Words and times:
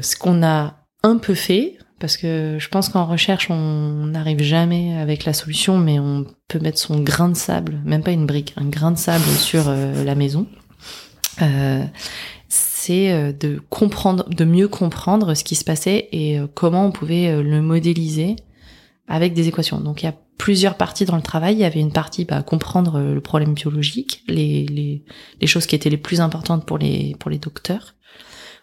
Ce 0.00 0.16
qu'on 0.16 0.42
a 0.44 0.86
un 1.02 1.18
peu 1.18 1.34
fait, 1.34 1.78
parce 1.98 2.16
que 2.16 2.56
je 2.58 2.68
pense 2.68 2.88
qu'en 2.88 3.06
recherche, 3.06 3.50
on 3.50 4.06
n'arrive 4.06 4.40
jamais 4.40 4.96
avec 4.96 5.24
la 5.24 5.32
solution, 5.32 5.78
mais 5.78 5.98
on 5.98 6.24
peut 6.46 6.60
mettre 6.60 6.78
son 6.78 7.00
grain 7.00 7.28
de 7.28 7.36
sable, 7.36 7.80
même 7.84 8.02
pas 8.02 8.12
une 8.12 8.26
brique, 8.26 8.54
un 8.56 8.66
grain 8.66 8.92
de 8.92 8.98
sable 8.98 9.24
sur 9.24 9.68
euh, 9.68 10.04
la 10.04 10.14
maison. 10.14 10.46
Euh, 11.42 11.84
c'est 12.48 13.12
euh, 13.12 13.32
de 13.32 13.60
comprendre, 13.70 14.28
de 14.28 14.44
mieux 14.44 14.68
comprendre 14.68 15.34
ce 15.34 15.42
qui 15.42 15.56
se 15.56 15.64
passait 15.64 16.08
et 16.12 16.38
comment 16.54 16.86
on 16.86 16.92
pouvait 16.92 17.42
le 17.42 17.60
modéliser 17.60 18.36
avec 19.08 19.34
des 19.34 19.48
équations. 19.48 19.80
Donc 19.80 20.02
il 20.02 20.06
y 20.06 20.08
a 20.08 20.14
plusieurs 20.38 20.76
parties 20.76 21.06
dans 21.06 21.16
le 21.16 21.22
travail. 21.22 21.54
Il 21.54 21.60
y 21.60 21.64
avait 21.64 21.80
une 21.80 21.92
partie 21.92 22.24
bah, 22.24 22.42
comprendre 22.44 23.00
le 23.00 23.20
problème 23.20 23.54
biologique, 23.54 24.22
les, 24.28 25.02
choses 25.46 25.66
qui 25.66 25.74
étaient 25.74 25.90
les 25.90 25.96
plus 25.96 26.20
importantes 26.20 26.64
pour 26.64 26.78
les 26.78 27.16
pour 27.18 27.30
les 27.30 27.38
docteurs. 27.38 27.94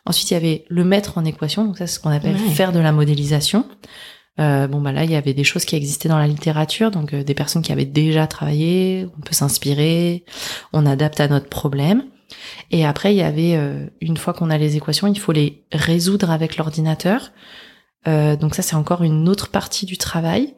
Ensuite, 0.06 0.32
il 0.32 0.34
y 0.36 0.38
avait 0.38 0.66
le 0.70 0.84
mettre 0.84 1.18
en 1.18 1.26
équation, 1.26 1.66
donc 1.66 1.78
ça 1.78 1.88
c'est 1.88 1.96
ce 1.96 2.00
qu'on 2.00 2.12
appelle 2.12 2.38
faire 2.38 2.72
de 2.72 2.80
la 2.80 2.92
modélisation. 2.92 3.66
Euh, 4.40 4.68
bon 4.68 4.82
bah 4.82 4.92
là, 4.92 5.04
il 5.04 5.12
y 5.12 5.16
avait 5.16 5.34
des 5.34 5.44
choses 5.44 5.66
qui 5.66 5.76
existaient 5.76 6.10
dans 6.10 6.18
la 6.18 6.28
littérature, 6.28 6.92
donc 6.92 7.14
euh, 7.14 7.24
des 7.24 7.34
personnes 7.34 7.62
qui 7.62 7.72
avaient 7.72 7.86
déjà 7.86 8.28
travaillé, 8.28 9.08
on 9.18 9.22
peut 9.22 9.34
s'inspirer, 9.34 10.26
on 10.74 10.86
adapte 10.86 11.20
à 11.20 11.28
notre 11.28 11.48
problème. 11.48 12.04
Et 12.70 12.86
après, 12.86 13.14
il 13.14 13.18
y 13.18 13.24
avait 13.24 13.56
euh, 13.56 13.88
une 14.02 14.18
fois 14.18 14.34
qu'on 14.34 14.50
a 14.50 14.58
les 14.58 14.76
équations, 14.76 15.08
il 15.08 15.20
faut 15.20 15.32
les 15.32 15.64
résoudre 15.72 16.32
avec 16.32 16.58
l'ordinateur. 16.58 17.32
Euh, 18.08 18.36
donc 18.36 18.56
ça, 18.56 18.62
c'est 18.62 18.76
encore 18.76 19.04
une 19.04 19.30
autre 19.30 19.50
partie 19.50 19.86
du 19.86 19.98
travail. 19.98 20.54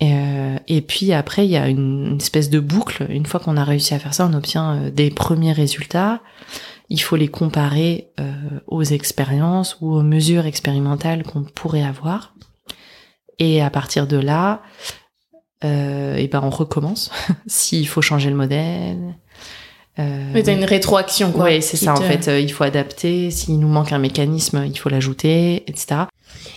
et 0.00 0.80
puis 0.80 1.12
après, 1.12 1.44
il 1.46 1.50
y 1.50 1.56
a 1.56 1.68
une, 1.68 2.06
une, 2.06 2.16
espèce 2.16 2.50
de 2.50 2.60
boucle. 2.60 3.06
Une 3.10 3.26
fois 3.26 3.40
qu'on 3.40 3.56
a 3.56 3.64
réussi 3.64 3.94
à 3.94 3.98
faire 3.98 4.14
ça, 4.14 4.26
on 4.26 4.34
obtient 4.34 4.90
des 4.90 5.10
premiers 5.10 5.52
résultats 5.52 6.20
il 6.88 7.00
faut 7.00 7.16
les 7.16 7.28
comparer 7.28 8.10
euh, 8.20 8.32
aux 8.66 8.82
expériences 8.82 9.76
ou 9.80 9.94
aux 9.94 10.02
mesures 10.02 10.46
expérimentales 10.46 11.24
qu'on 11.24 11.42
pourrait 11.42 11.82
avoir. 11.82 12.34
Et 13.38 13.60
à 13.62 13.70
partir 13.70 14.06
de 14.06 14.16
là, 14.16 14.62
euh, 15.64 16.16
et 16.16 16.28
ben 16.28 16.40
on 16.42 16.50
recommence 16.50 17.10
s'il 17.46 17.88
faut 17.88 18.02
changer 18.02 18.30
le 18.30 18.36
modèle. 18.36 19.16
Euh, 19.98 20.30
Mais 20.34 20.42
t'as 20.42 20.52
une 20.52 20.64
rétroaction, 20.64 21.32
quoi. 21.32 21.46
Oui, 21.46 21.62
c'est 21.62 21.78
ça. 21.78 21.94
En 21.94 22.00
fait, 22.02 22.28
euh, 22.28 22.38
il 22.38 22.52
faut 22.52 22.64
adapter. 22.64 23.30
S'il 23.30 23.58
nous 23.58 23.68
manque 23.68 23.92
un 23.92 23.98
mécanisme, 23.98 24.64
il 24.66 24.78
faut 24.78 24.90
l'ajouter, 24.90 25.64
etc. 25.68 26.02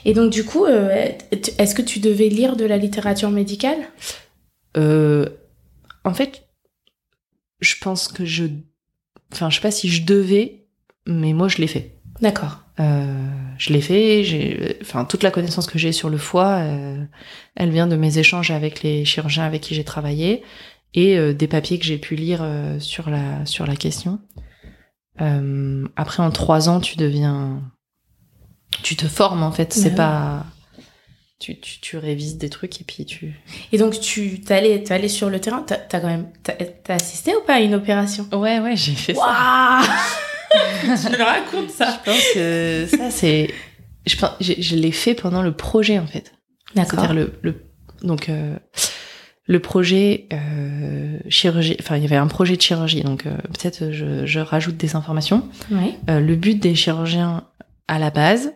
Et 0.04 0.14
donc, 0.14 0.30
du 0.30 0.44
coup, 0.44 0.66
euh, 0.66 1.08
est-ce 1.32 1.74
que 1.74 1.82
tu 1.82 2.00
devais 2.00 2.28
lire 2.28 2.58
de 2.58 2.66
la 2.66 2.78
littérature 2.78 3.30
médicale? 3.30 3.78
En 4.76 6.14
fait, 6.14 6.48
je 7.60 7.76
pense 7.82 8.08
que 8.08 8.26
je 8.26 8.46
Enfin, 9.32 9.50
je 9.50 9.56
sais 9.56 9.62
pas 9.62 9.72
si 9.72 9.90
je 9.90 10.06
devais, 10.06 10.66
mais 11.06 11.34
moi, 11.34 11.48
je 11.48 11.58
l'ai 11.58 11.68
fait. 11.68 11.96
D'accord. 12.22 12.64
Euh, 12.80 13.28
je 13.58 13.74
l'ai 13.74 13.82
fait. 13.82 14.24
J'ai, 14.24 14.78
enfin, 14.82 15.06
toute 15.06 15.24
la 15.24 15.32
connaissance 15.32 15.68
que 15.68 15.78
j'ai 15.78 15.92
sur 15.92 16.10
le 16.10 16.18
foie, 16.18 16.60
euh, 16.60 17.04
elle 17.56 17.72
vient 17.72 17.88
de 17.88 17.96
mes 17.96 18.18
échanges 18.18 18.52
avec 18.52 18.84
les 18.84 19.06
chirurgiens 19.06 19.44
avec 19.44 19.62
qui 19.62 19.76
j'ai 19.76 19.84
travaillé 19.84 20.44
et 20.94 21.18
euh, 21.18 21.34
des 21.34 21.48
papiers 21.48 21.80
que 21.80 21.86
j'ai 21.86 21.98
pu 21.98 22.16
lire 22.16 22.40
euh, 22.42 22.80
sur 22.80 23.10
la 23.10 23.46
sur 23.46 23.66
la 23.66 23.76
question. 23.76 24.20
Euh, 25.22 25.88
après, 25.96 26.24
en 26.24 26.32
trois 26.32 26.70
ans, 26.70 26.80
tu 26.80 26.98
deviens, 26.98 27.62
tu 28.84 28.96
te 28.96 29.06
formes 29.08 29.44
en 29.44 29.52
fait. 29.52 29.74
C'est 29.74 29.96
pas 29.96 30.46
tu, 31.40 31.58
tu, 31.60 31.80
tu, 31.80 31.98
révises 31.98 32.38
des 32.38 32.50
trucs 32.50 32.82
et 32.82 32.84
puis 32.84 33.06
tu. 33.06 33.34
Et 33.72 33.78
donc 33.78 34.00
tu 34.00 34.42
t'allais 34.42 34.92
allé 34.92 35.08
sur 35.08 35.30
le 35.30 35.40
terrain, 35.40 35.64
t'as 35.66 35.76
as 35.76 36.00
quand 36.02 36.08
même 36.08 36.28
t'as 36.44 36.94
assisté 36.94 37.36
ou 37.36 37.42
pas 37.46 37.56
à 37.56 37.60
une 37.62 37.76
opération? 37.76 38.28
Ouais 38.34 38.60
ouais 38.60 38.76
j'ai 38.76 38.94
fait 38.94 39.14
ça. 39.14 39.82
tu 40.82 40.88
me 40.88 41.24
racontes 41.24 41.70
ça. 41.70 42.00
Je 42.06 42.12
pense 42.12 42.34
que 42.34 42.88
ça 42.98 43.12
c'est 43.12 43.54
je 44.06 44.18
pense 44.18 44.32
je, 44.42 44.54
je 44.58 44.76
l'ai 44.76 44.92
fait 44.92 45.16
pendant 45.16 45.42
le 45.42 45.54
projet 45.54 45.98
en 45.98 46.08
fait. 46.08 46.34
D'accord. 46.76 47.00
C'est-à-dire 47.00 47.16
le, 47.16 47.34
le 47.42 47.64
donc 48.04 48.30
euh, 48.30 48.58
le 49.46 49.60
projet 49.60 50.28
euh, 50.34 51.20
chirurgie 51.30 51.78
enfin 51.80 51.98
il 51.98 52.04
y 52.04 52.06
avait 52.06 52.18
un 52.18 52.28
projet 52.28 52.56
de 52.56 52.62
chirurgie 52.62 53.02
donc 53.02 53.26
euh, 53.26 53.36
peut-être 53.58 53.92
je, 53.92 54.26
je 54.26 54.40
rajoute 54.40 54.78
des 54.78 54.96
informations. 54.96 55.48
Oui. 55.72 55.96
Euh, 56.10 56.20
le 56.20 56.36
but 56.36 56.60
des 56.60 56.76
chirurgiens 56.76 57.46
à 57.88 57.98
la 57.98 58.12
base 58.12 58.54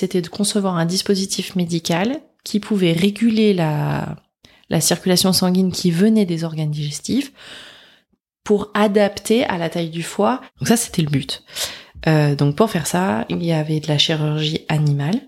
c'était 0.00 0.22
de 0.22 0.28
concevoir 0.28 0.76
un 0.76 0.86
dispositif 0.86 1.56
médical 1.56 2.20
qui 2.42 2.58
pouvait 2.58 2.92
réguler 2.92 3.52
la, 3.52 4.16
la 4.70 4.80
circulation 4.80 5.34
sanguine 5.34 5.72
qui 5.72 5.90
venait 5.90 6.24
des 6.24 6.42
organes 6.42 6.70
digestifs 6.70 7.32
pour 8.42 8.70
adapter 8.72 9.44
à 9.44 9.58
la 9.58 9.68
taille 9.68 9.90
du 9.90 10.02
foie. 10.02 10.40
Donc 10.58 10.68
ça, 10.68 10.78
c'était 10.78 11.02
le 11.02 11.10
but. 11.10 11.42
Euh, 12.08 12.34
donc 12.34 12.56
pour 12.56 12.70
faire 12.70 12.86
ça, 12.86 13.26
il 13.28 13.44
y 13.44 13.52
avait 13.52 13.80
de 13.80 13.88
la 13.88 13.98
chirurgie 13.98 14.64
animale. 14.68 15.20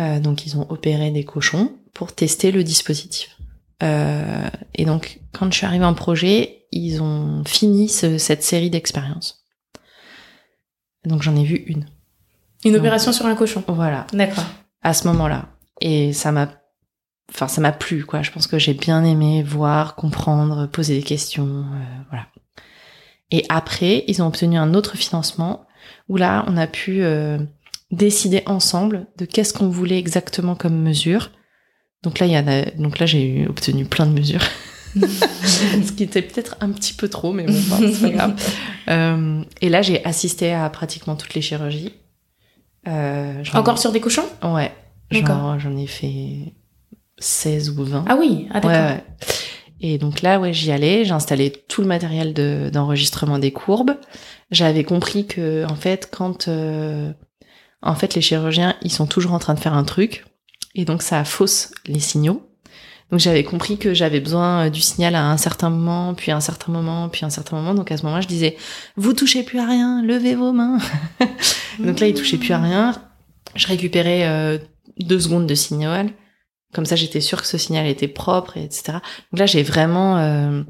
Euh, 0.00 0.18
donc 0.18 0.46
ils 0.46 0.56
ont 0.56 0.68
opéré 0.68 1.12
des 1.12 1.24
cochons 1.24 1.78
pour 1.94 2.12
tester 2.12 2.50
le 2.50 2.64
dispositif. 2.64 3.38
Euh, 3.84 4.48
et 4.74 4.84
donc 4.84 5.20
quand 5.32 5.48
je 5.52 5.58
suis 5.58 5.66
arrivée 5.66 5.84
en 5.84 5.94
projet, 5.94 6.66
ils 6.72 7.00
ont 7.02 7.44
fini 7.44 7.88
ce, 7.88 8.18
cette 8.18 8.42
série 8.42 8.70
d'expériences. 8.70 9.44
Donc 11.04 11.22
j'en 11.22 11.36
ai 11.36 11.44
vu 11.44 11.54
une. 11.54 11.86
Une 12.64 12.76
opération 12.76 13.12
sur 13.12 13.26
un 13.26 13.34
cochon. 13.34 13.62
Voilà. 13.68 14.06
D'accord. 14.12 14.44
À 14.82 14.94
ce 14.94 15.06
moment-là. 15.08 15.48
Et 15.80 16.12
ça 16.12 16.32
m'a, 16.32 16.48
enfin, 17.30 17.48
ça 17.48 17.60
m'a 17.60 17.72
plu, 17.72 18.04
quoi. 18.04 18.22
Je 18.22 18.30
pense 18.30 18.46
que 18.46 18.58
j'ai 18.58 18.74
bien 18.74 19.04
aimé 19.04 19.42
voir, 19.42 19.94
comprendre, 19.94 20.66
poser 20.66 20.96
des 20.96 21.02
questions, 21.02 21.64
euh, 21.66 22.02
voilà. 22.10 22.26
Et 23.30 23.44
après, 23.48 24.04
ils 24.06 24.22
ont 24.22 24.26
obtenu 24.26 24.58
un 24.58 24.74
autre 24.74 24.96
financement 24.96 25.66
où 26.08 26.16
là, 26.16 26.44
on 26.46 26.56
a 26.56 26.66
pu 26.66 27.02
euh, 27.02 27.38
décider 27.90 28.42
ensemble 28.46 29.06
de 29.16 29.24
qu'est-ce 29.24 29.54
qu'on 29.54 29.68
voulait 29.68 29.98
exactement 29.98 30.54
comme 30.54 30.80
mesure. 30.80 31.30
Donc 32.02 32.18
là, 32.18 32.26
il 32.26 32.32
y 32.32 32.36
a, 32.36 32.64
donc 32.76 32.98
là, 32.98 33.06
j'ai 33.06 33.46
obtenu 33.48 33.86
plein 33.86 34.06
de 34.06 34.12
mesures. 34.12 34.44
ce 34.94 35.92
qui 35.92 36.02
était 36.02 36.20
peut-être 36.20 36.56
un 36.60 36.70
petit 36.70 36.92
peu 36.92 37.08
trop, 37.08 37.32
mais 37.32 37.46
bon, 37.46 37.92
c'est 37.92 38.00
pas 38.00 38.10
grave. 38.10 38.34
Euh, 38.88 39.44
et 39.60 39.68
là, 39.68 39.80
j'ai 39.80 40.04
assisté 40.04 40.52
à 40.52 40.68
pratiquement 40.68 41.14
toutes 41.14 41.34
les 41.34 41.40
chirurgies. 41.40 41.94
Euh, 42.88 43.44
Encore 43.54 43.78
sur 43.78 43.92
des 43.92 44.00
cochons? 44.00 44.26
Ouais. 44.42 44.72
Genre, 45.10 45.58
j'en 45.58 45.76
ai 45.76 45.86
fait 45.86 46.54
16 47.18 47.70
ou 47.70 47.84
20. 47.84 48.04
Ah 48.08 48.16
oui, 48.18 48.48
ah 48.50 48.60
d'accord. 48.60 48.70
Ouais, 48.70 48.78
ouais. 48.78 49.04
Et 49.80 49.98
donc 49.98 50.22
là, 50.22 50.38
ouais, 50.38 50.52
j'y 50.52 50.70
allais, 50.70 51.04
j'ai 51.04 51.12
installé 51.12 51.50
tout 51.50 51.82
le 51.82 51.88
matériel 51.88 52.32
de, 52.34 52.70
d'enregistrement 52.72 53.38
des 53.38 53.52
courbes. 53.52 53.96
J'avais 54.50 54.84
compris 54.84 55.26
que, 55.26 55.66
en 55.68 55.74
fait, 55.74 56.08
quand, 56.10 56.46
euh, 56.46 57.12
en 57.82 57.94
fait, 57.94 58.14
les 58.14 58.20
chirurgiens, 58.20 58.76
ils 58.82 58.92
sont 58.92 59.06
toujours 59.06 59.32
en 59.32 59.38
train 59.40 59.54
de 59.54 59.60
faire 59.60 59.74
un 59.74 59.84
truc, 59.84 60.24
et 60.76 60.84
donc 60.84 61.02
ça 61.02 61.24
fausse 61.24 61.72
les 61.86 61.98
signaux. 62.00 62.48
Donc 63.12 63.20
j'avais 63.20 63.44
compris 63.44 63.76
que 63.76 63.92
j'avais 63.92 64.20
besoin 64.20 64.70
du 64.70 64.80
signal 64.80 65.14
à 65.14 65.26
un 65.26 65.36
certain 65.36 65.68
moment, 65.68 66.14
puis 66.14 66.32
à 66.32 66.36
un 66.36 66.40
certain 66.40 66.72
moment, 66.72 67.10
puis 67.10 67.24
à 67.24 67.26
un 67.26 67.30
certain 67.30 67.56
moment. 67.56 67.74
Donc 67.74 67.92
à 67.92 67.98
ce 67.98 68.04
moment-là, 68.04 68.22
je 68.22 68.26
disais 68.26 68.56
vous 68.96 69.12
touchez 69.12 69.42
plus 69.42 69.58
à 69.58 69.66
rien, 69.66 70.02
levez 70.02 70.34
vos 70.34 70.52
mains. 70.52 70.78
Donc 71.78 72.00
là, 72.00 72.06
ils 72.08 72.14
touchaient 72.14 72.38
plus 72.38 72.52
à 72.52 72.58
rien. 72.58 72.94
Je 73.54 73.66
récupérais 73.66 74.26
euh, 74.26 74.58
deux 74.98 75.20
secondes 75.20 75.46
de 75.46 75.54
signal. 75.54 76.08
Comme 76.74 76.86
ça, 76.86 76.96
j'étais 76.96 77.20
sûre 77.20 77.42
que 77.42 77.46
ce 77.46 77.58
signal 77.58 77.86
était 77.86 78.08
propre, 78.08 78.56
etc. 78.56 78.94
Donc 79.30 79.38
là, 79.38 79.44
j'ai 79.44 79.62
vraiment, 79.62 80.16
euh, 80.16 80.62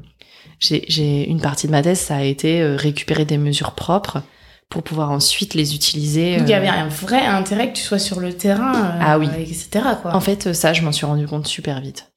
j'ai 0.59 1.29
une 1.29 1.39
partie 1.39 1.67
de 1.67 1.71
ma 1.71 1.81
thèse, 1.81 1.99
ça 1.99 2.17
a 2.17 2.23
été 2.23 2.61
euh, 2.61 2.75
récupérer 2.75 3.23
des 3.23 3.37
mesures 3.37 3.71
propres 3.71 4.21
pour 4.67 4.83
pouvoir 4.83 5.11
ensuite 5.11 5.53
les 5.53 5.75
utiliser. 5.75 6.37
Donc 6.37 6.47
il 6.49 6.51
y 6.51 6.55
avait 6.55 6.67
un 6.67 6.89
vrai 6.89 7.25
intérêt 7.25 7.71
que 7.71 7.77
tu 7.77 7.83
sois 7.83 7.99
sur 7.99 8.19
le 8.19 8.33
terrain, 8.33 8.97
ah 8.99 9.17
oui, 9.17 9.29
etc. 9.39 9.69
Quoi. 10.01 10.13
En 10.13 10.19
fait, 10.19 10.53
ça, 10.53 10.73
je 10.73 10.81
m'en 10.81 10.91
suis 10.91 11.05
rendu 11.05 11.25
compte 11.25 11.47
super 11.47 11.79
vite. 11.79 12.12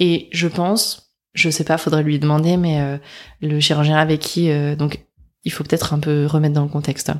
Et 0.00 0.28
je 0.32 0.48
pense, 0.48 1.14
je 1.34 1.48
sais 1.48 1.62
pas, 1.62 1.78
faudrait 1.78 2.02
lui 2.02 2.18
demander, 2.18 2.56
mais 2.56 2.80
euh, 2.80 2.98
le 3.40 3.60
chirurgien 3.60 3.96
avec 3.96 4.20
qui, 4.20 4.50
euh, 4.50 4.74
donc 4.74 5.04
il 5.44 5.52
faut 5.52 5.62
peut-être 5.62 5.94
un 5.94 6.00
peu 6.00 6.26
remettre 6.26 6.54
dans 6.54 6.64
le 6.64 6.68
contexte. 6.68 7.12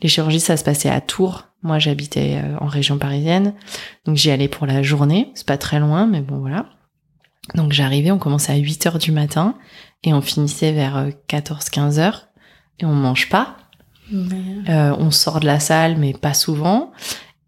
Les 0.00 0.08
chirurgies, 0.08 0.40
ça 0.40 0.56
se 0.56 0.62
passait 0.62 0.88
à 0.88 1.00
Tours. 1.00 1.46
Moi, 1.62 1.80
j'habitais 1.80 2.40
euh, 2.42 2.56
en 2.60 2.66
région 2.66 2.98
parisienne, 2.98 3.54
donc 4.04 4.16
j'y 4.16 4.30
allais 4.30 4.48
pour 4.48 4.66
la 4.66 4.82
journée. 4.82 5.32
C'est 5.34 5.46
pas 5.46 5.58
très 5.58 5.80
loin, 5.80 6.06
mais 6.06 6.20
bon 6.20 6.38
voilà. 6.38 6.66
Donc 7.56 7.72
j'arrivais, 7.72 8.12
on 8.12 8.18
commençait 8.18 8.52
à 8.52 8.56
8 8.56 8.86
heures 8.86 8.98
du 8.98 9.10
matin 9.10 9.56
et 10.04 10.12
on 10.12 10.20
finissait 10.20 10.70
vers 10.70 11.08
14-15 11.28 11.98
heures 11.98 12.28
et 12.78 12.84
on 12.84 12.92
mange 12.92 13.28
pas. 13.28 13.56
Euh, 14.12 14.94
on 14.98 15.10
sort 15.10 15.40
de 15.40 15.46
la 15.46 15.60
salle, 15.60 15.96
mais 15.98 16.12
pas 16.12 16.34
souvent. 16.34 16.92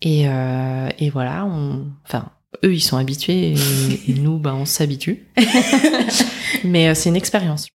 Et, 0.03 0.29
euh, 0.29 0.89
et 0.99 1.11
voilà, 1.11 1.45
on, 1.45 1.87
enfin, 2.05 2.31
eux, 2.65 2.75
ils 2.75 2.81
sont 2.81 2.97
habitués 2.97 3.55
et, 4.09 4.13
nous, 4.15 4.39
bah, 4.39 4.55
on 4.55 4.65
s'habitue. 4.65 5.27
mais 6.65 6.89
euh, 6.89 6.95
c'est 6.95 7.09
une 7.09 7.17
expérience. 7.17 7.69